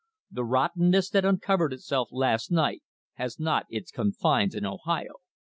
The 0.31 0.43
rottenness 0.43 1.11
that 1.11 1.25
uncovered 1.25 1.71
itself 1.73 2.09
last 2.11 2.49
night 2.51 2.81
has 3.17 3.39
not 3.39 3.67
its 3.69 3.91
confines 3.91 4.55
in 4.55 4.65
Ohio." 4.65 5.13